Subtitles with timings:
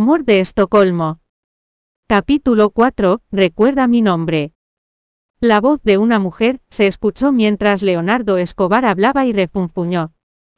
[0.00, 1.18] Amor de Estocolmo.
[2.06, 3.20] Capítulo 4.
[3.32, 4.52] Recuerda mi nombre.
[5.40, 10.12] La voz de una mujer se escuchó mientras Leonardo Escobar hablaba y refunfuñó.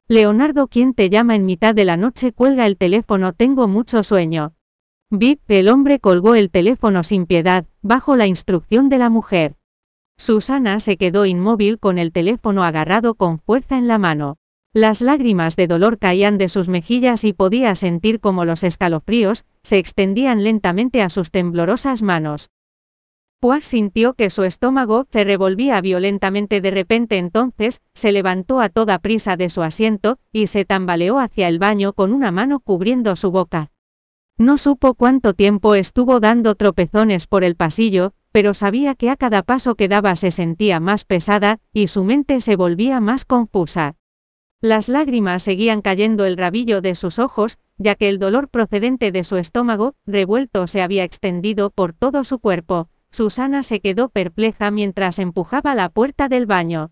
[0.07, 2.33] Leonardo, ¿quién te llama en mitad de la noche?
[2.33, 4.53] Cuelga el teléfono, tengo mucho sueño.
[5.09, 9.55] Vip, el hombre colgó el teléfono sin piedad, bajo la instrucción de la mujer.
[10.19, 14.37] Susana se quedó inmóvil con el teléfono agarrado con fuerza en la mano.
[14.73, 19.77] Las lágrimas de dolor caían de sus mejillas y podía sentir como los escalofríos se
[19.77, 22.51] extendían lentamente a sus temblorosas manos.
[23.41, 28.99] Pois sintió que su estómago se revolvía violentamente de repente entonces, se levantó a toda
[28.99, 33.29] prisa de su asiento, y se tambaleó hacia el baño con una mano cubriendo su
[33.29, 33.71] boca.
[34.37, 39.43] No supo cuánto tiempo estuvo dando tropezones por el pasillo, pero sabía que a cada
[39.43, 43.97] paso que daba se sentía más pesada, y su mente se volvía más confusa.
[44.63, 49.23] Las lágrimas seguían cayendo el rabillo de sus ojos, ya que el dolor procedente de
[49.23, 52.87] su estómago, revuelto, se había extendido por todo su cuerpo.
[53.09, 56.91] Susana se quedó perpleja mientras empujaba la puerta del baño.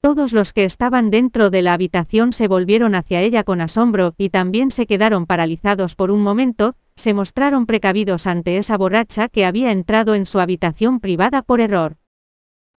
[0.00, 4.30] Todos los que estaban dentro de la habitación se volvieron hacia ella con asombro y
[4.30, 9.70] también se quedaron paralizados por un momento, se mostraron precavidos ante esa borracha que había
[9.70, 11.98] entrado en su habitación privada por error.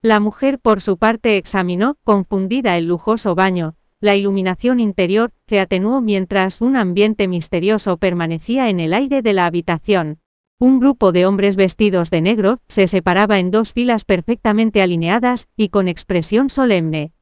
[0.02, 6.02] La mujer por su parte examinó, confundida, el lujoso baño, la iluminación interior se atenuó
[6.02, 10.20] mientras un ambiente misterioso permanecía en el aire de la habitación.
[10.60, 15.70] Un grupo de hombres vestidos de negro se separaba en dos filas perfectamente alineadas y
[15.70, 17.14] con expresión solemne.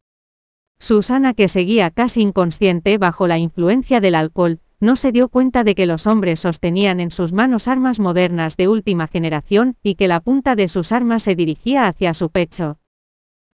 [0.80, 5.76] Susana, que seguía casi inconsciente bajo la influencia del alcohol, no se dio cuenta de
[5.76, 10.20] que los hombres sostenían en sus manos armas modernas de última generación y que la
[10.20, 12.80] punta de sus armas se dirigía hacia su pecho.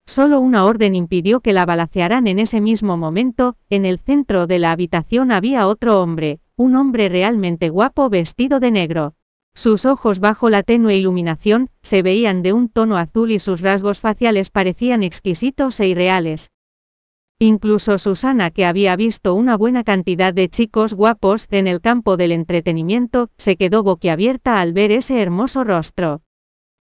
[0.07, 4.57] Solo una orden impidió que la balacearan en ese mismo momento, en el centro de
[4.57, 9.15] la habitación había otro hombre, un hombre realmente guapo vestido de negro.
[9.53, 13.99] Sus ojos bajo la tenue iluminación, se veían de un tono azul y sus rasgos
[13.99, 16.51] faciales parecían exquisitos e irreales.
[17.37, 22.31] Incluso Susana, que había visto una buena cantidad de chicos guapos en el campo del
[22.31, 26.21] entretenimiento, se quedó boquiabierta al ver ese hermoso rostro.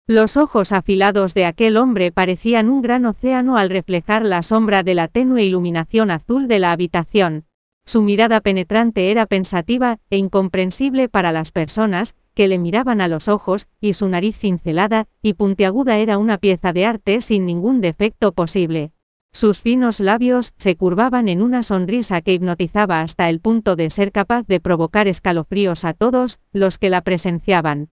[0.08, 4.94] Los ojos afilados de aquel hombre parecían un gran océano al reflejar la sombra de
[4.94, 7.46] la tenue iluminación azul de la habitación.
[7.86, 13.28] Su mirada penetrante era pensativa e incomprensible para las personas que le miraban a los
[13.28, 18.32] ojos, y su nariz cincelada y puntiaguda era una pieza de arte sin ningún defecto
[18.32, 18.92] posible.
[19.34, 24.12] Sus finos labios se curvaban en una sonrisa que hipnotizaba hasta el punto de ser
[24.12, 27.90] capaz de provocar escalofríos a todos los que la presenciaban.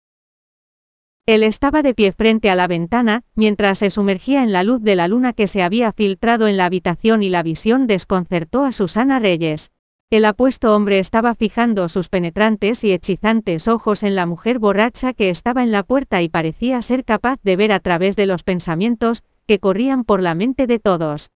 [1.30, 4.96] Él estaba de pie frente a la ventana, mientras se sumergía en la luz de
[4.96, 9.20] la luna que se había filtrado en la habitación y la visión desconcertó a Susana
[9.20, 9.70] Reyes.
[10.10, 15.30] El apuesto hombre estaba fijando sus penetrantes y hechizantes ojos en la mujer borracha que
[15.30, 19.22] estaba en la puerta y parecía ser capaz de ver a través de los pensamientos
[19.46, 21.30] que corrían por la mente de todos.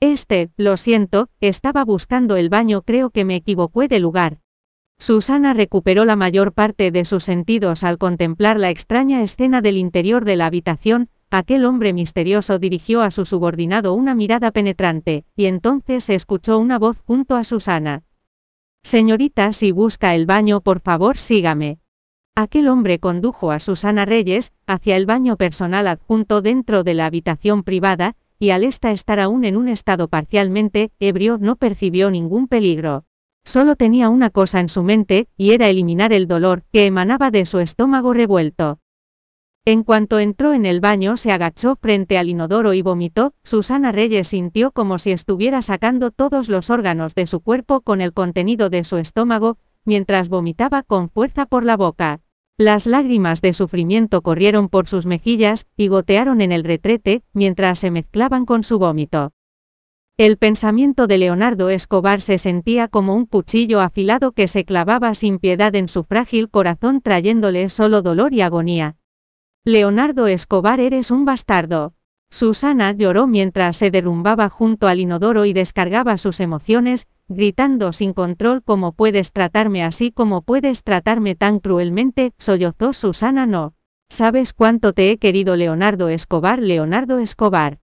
[0.00, 4.40] Este, lo siento, estaba buscando el baño, creo que me equivoqué de lugar.
[5.06, 10.24] Susana recuperó la mayor parte de sus sentidos al contemplar la extraña escena del interior
[10.24, 16.08] de la habitación, aquel hombre misterioso dirigió a su subordinado una mirada penetrante, y entonces
[16.08, 18.02] escuchó una voz junto a Susana.
[18.82, 21.80] Señorita, si busca el baño, por favor sígame.
[22.34, 27.62] Aquel hombre condujo a Susana Reyes, hacia el baño personal adjunto dentro de la habitación
[27.62, 33.04] privada, y al esta estar aún en un estado parcialmente ebrio no percibió ningún peligro.
[33.44, 37.44] Solo tenía una cosa en su mente, y era eliminar el dolor que emanaba de
[37.44, 38.80] su estómago revuelto.
[39.66, 44.28] En cuanto entró en el baño se agachó frente al inodoro y vomitó, Susana Reyes
[44.28, 48.84] sintió como si estuviera sacando todos los órganos de su cuerpo con el contenido de
[48.84, 52.20] su estómago, mientras vomitaba con fuerza por la boca.
[52.56, 57.90] Las lágrimas de sufrimiento corrieron por sus mejillas, y gotearon en el retrete, mientras se
[57.90, 59.33] mezclaban con su vómito.
[60.16, 65.40] El pensamiento de Leonardo Escobar se sentía como un cuchillo afilado que se clavaba sin
[65.40, 68.94] piedad en su frágil corazón trayéndole solo dolor y agonía.
[69.64, 71.94] Leonardo Escobar eres un bastardo.
[72.30, 78.62] Susana lloró mientras se derrumbaba junto al inodoro y descargaba sus emociones, gritando sin control
[78.62, 80.12] ¿Cómo puedes tratarme así?
[80.12, 82.30] ¿Cómo puedes tratarme tan cruelmente?
[82.38, 83.74] sollozó Susana no.
[84.08, 86.60] ¿Sabes cuánto te he querido Leonardo Escobar?
[86.60, 87.80] Leonardo Escobar.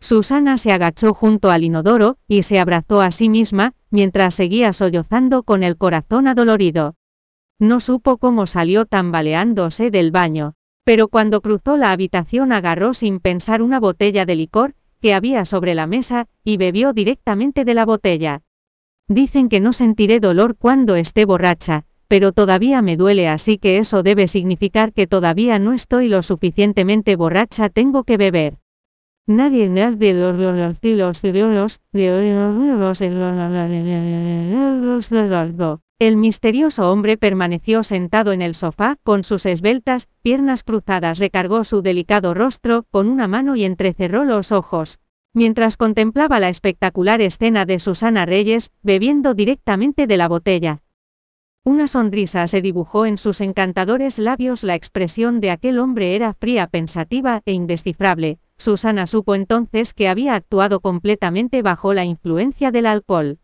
[0.00, 5.42] Susana se agachó junto al inodoro, y se abrazó a sí misma, mientras seguía sollozando
[5.42, 6.94] con el corazón adolorido.
[7.58, 10.54] No supo cómo salió tambaleándose del baño,
[10.84, 15.74] pero cuando cruzó la habitación agarró sin pensar una botella de licor, que había sobre
[15.74, 18.42] la mesa, y bebió directamente de la botella.
[19.08, 24.02] Dicen que no sentiré dolor cuando esté borracha, pero todavía me duele así que eso
[24.02, 28.58] debe significar que todavía no estoy lo suficientemente borracha, tengo que beber.
[35.98, 41.82] El misterioso hombre permaneció sentado en el sofá, con sus esbeltas piernas cruzadas, recargó su
[41.82, 45.00] delicado rostro con una mano y entrecerró los ojos,
[45.34, 50.82] mientras contemplaba la espectacular escena de Susana Reyes, bebiendo directamente de la botella.
[51.64, 56.68] Una sonrisa se dibujó en sus encantadores labios, la expresión de aquel hombre era fría,
[56.68, 63.38] pensativa e indescifrable, Susana supo entonces que había actuado completamente bajo la influencia del alcohol.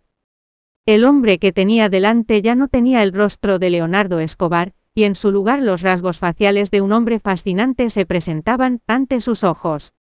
[0.85, 5.15] El hombre que tenía delante ya no tenía el rostro de Leonardo Escobar, y en
[5.15, 9.95] su lugar los rasgos faciales de un hombre fascinante se presentaban ante sus ojos.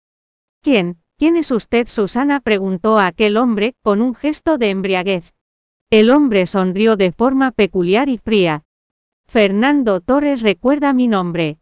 [0.63, 0.97] ¿Quién?
[1.19, 1.87] ¿Quién es usted?
[1.87, 5.35] Susana preguntó a aquel hombre, con un gesto de embriaguez.
[5.91, 8.63] El hombre sonrió de forma peculiar y fría.
[9.27, 11.60] Fernando Torres recuerda mi nombre.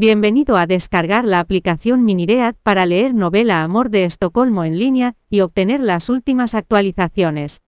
[0.00, 5.40] Bienvenido a descargar la aplicación Miniread para leer novela Amor de Estocolmo en línea y
[5.40, 7.62] obtener las últimas actualizaciones.